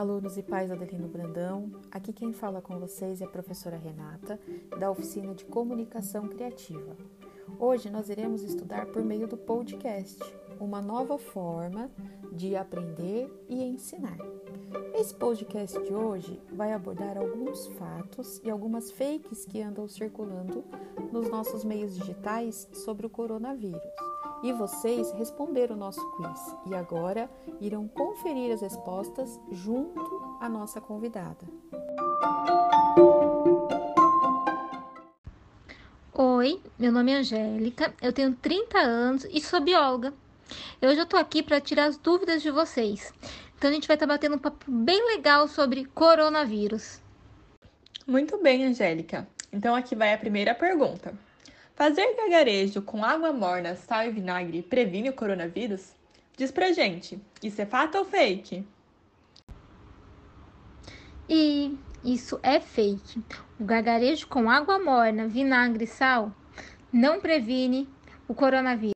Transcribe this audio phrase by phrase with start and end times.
[0.00, 1.70] alunos e pais Adelino Brandão.
[1.90, 4.40] Aqui quem fala com vocês é a professora Renata,
[4.78, 6.96] da oficina de comunicação criativa.
[7.58, 10.18] Hoje nós iremos estudar por meio do podcast,
[10.58, 11.90] uma nova forma
[12.32, 14.16] de aprender e ensinar.
[14.94, 20.64] Esse podcast de hoje vai abordar alguns fatos e algumas fakes que andam circulando
[21.12, 24.09] nos nossos meios digitais sobre o coronavírus.
[24.42, 27.30] E vocês responderam o nosso quiz e agora
[27.60, 30.00] irão conferir as respostas junto
[30.40, 31.46] à nossa convidada.
[36.14, 40.14] Oi, meu nome é Angélica, eu tenho 30 anos e sou bióloga.
[40.80, 43.12] Eu já estou aqui para tirar as dúvidas de vocês.
[43.58, 46.98] Então a gente vai estar tá batendo um papo bem legal sobre coronavírus.
[48.06, 49.28] Muito bem, Angélica.
[49.52, 51.14] Então aqui vai a primeira pergunta.
[51.80, 55.94] Fazer gargarejo com água morna, sal e vinagre previne o coronavírus?
[56.36, 58.68] Diz pra gente, isso é fato ou fake?
[61.26, 63.24] E isso é fake.
[63.58, 66.34] O gargarejo com água morna, vinagre e sal
[66.92, 67.88] não previne
[68.28, 68.92] o coronavírus.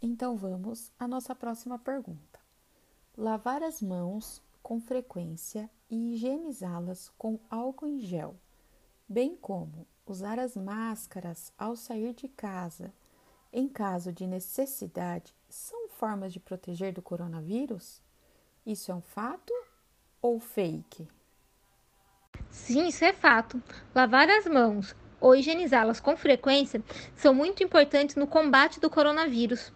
[0.00, 2.40] Então vamos à nossa próxima pergunta.
[3.14, 8.34] Lavar as mãos com frequência e higienizá-las com álcool em gel,
[9.06, 12.92] bem como usar as máscaras ao sair de casa,
[13.52, 18.00] em caso de necessidade, são formas de proteger do coronavírus?
[18.66, 19.52] Isso é um fato
[20.20, 21.08] ou fake?
[22.50, 23.62] Sim, isso é fato.
[23.94, 26.82] Lavar as mãos ou higienizá-las com frequência
[27.14, 29.72] são muito importantes no combate do coronavírus.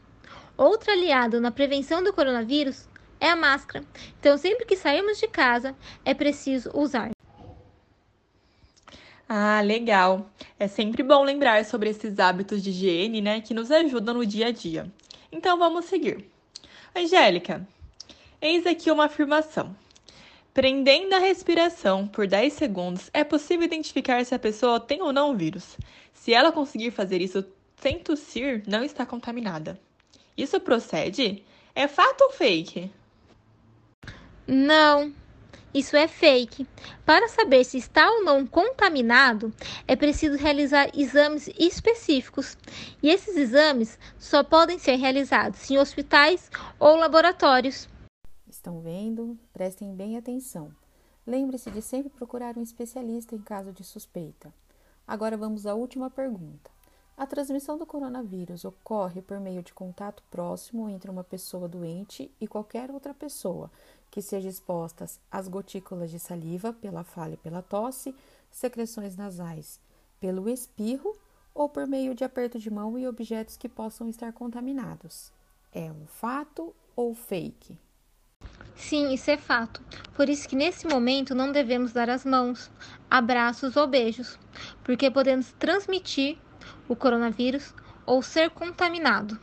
[0.56, 2.88] Outro aliado na prevenção do coronavírus
[3.20, 3.84] é a máscara.
[4.18, 7.15] Então, sempre que sairmos de casa, é preciso usar.
[9.28, 10.30] Ah, legal.
[10.58, 14.48] É sempre bom lembrar sobre esses hábitos de higiene, né, que nos ajudam no dia
[14.48, 14.90] a dia.
[15.32, 16.30] Então vamos seguir.
[16.94, 17.66] Angélica,
[18.40, 19.74] eis aqui uma afirmação.
[20.54, 25.32] Prendendo a respiração por 10 segundos, é possível identificar se a pessoa tem ou não
[25.32, 25.76] o vírus.
[26.14, 27.44] Se ela conseguir fazer isso
[27.76, 29.78] sem tossir, não está contaminada.
[30.36, 31.42] Isso procede?
[31.74, 32.90] É fato ou fake?
[34.46, 35.12] Não,
[35.76, 36.66] isso é fake.
[37.04, 39.52] Para saber se está ou não contaminado,
[39.86, 42.56] é preciso realizar exames específicos.
[43.02, 46.50] E esses exames só podem ser realizados em hospitais
[46.80, 47.86] ou laboratórios.
[48.48, 49.38] Estão vendo?
[49.52, 50.70] Prestem bem atenção.
[51.26, 54.50] Lembre-se de sempre procurar um especialista em caso de suspeita.
[55.06, 56.70] Agora vamos à última pergunta.
[57.18, 62.46] A transmissão do coronavírus ocorre por meio de contato próximo entre uma pessoa doente e
[62.46, 63.70] qualquer outra pessoa,
[64.10, 68.14] que sejam expostas às gotículas de saliva pela falha e pela tosse,
[68.50, 69.80] secreções nasais
[70.20, 71.16] pelo espirro
[71.54, 75.32] ou por meio de aperto de mão e objetos que possam estar contaminados.
[75.72, 77.78] É um fato ou fake?
[78.74, 79.82] Sim, isso é fato.
[80.14, 82.70] Por isso que nesse momento não devemos dar as mãos,
[83.10, 84.38] abraços ou beijos,
[84.84, 86.38] porque podemos transmitir
[86.88, 87.74] o coronavírus
[88.04, 89.38] ou ser contaminado.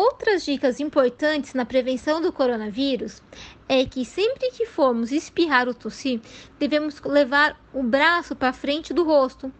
[0.00, 3.20] Outras dicas importantes na prevenção do coronavírus
[3.68, 6.20] é que sempre que formos espirrar ou tossir,
[6.56, 9.52] devemos levar o braço para frente do rosto,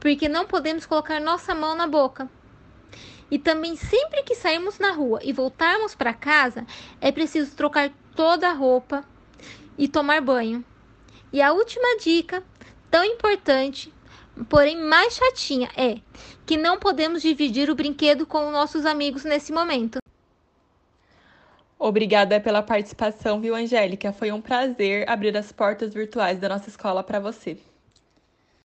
[0.00, 2.26] porque não podemos colocar nossa mão na boca.
[3.30, 6.64] E também sempre que sairmos na rua e voltarmos para casa,
[6.98, 9.04] é preciso trocar toda a roupa
[9.76, 10.64] e tomar banho.
[11.30, 12.42] E a última dica,
[12.90, 13.92] tão importante,
[14.48, 15.98] porém mais chatinha é
[16.44, 19.98] que não podemos dividir o brinquedo com nossos amigos nesse momento.
[21.78, 24.12] Obrigada pela participação, viu, Angélica?
[24.12, 27.58] Foi um prazer abrir as portas virtuais da nossa escola para você.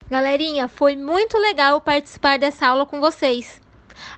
[0.09, 3.61] Galerinha, foi muito legal participar dessa aula com vocês.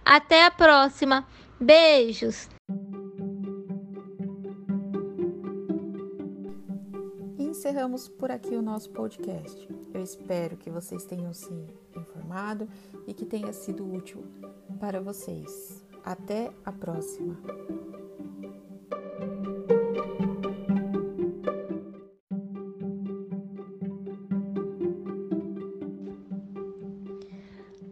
[0.04, 1.26] Até a próxima.
[1.60, 2.48] Beijos!
[7.68, 9.68] Encerramos por aqui o nosso podcast.
[9.92, 11.52] Eu espero que vocês tenham se
[11.94, 12.66] informado
[13.06, 14.24] e que tenha sido útil
[14.80, 15.84] para vocês.
[16.02, 17.36] Até a próxima!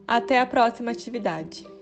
[0.08, 1.75] Até a próxima atividade.